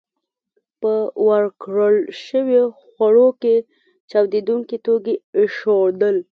په 0.81 0.93
ورکړل 1.27 1.97
شويو 2.23 2.65
خوړو 2.81 3.29
کې 3.41 3.55
چاودېدونکي 4.09 4.77
توکي 4.85 5.15
ایښودل 5.37 6.17